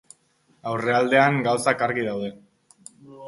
[0.71, 2.31] Aurrealdean gauzak argi daude.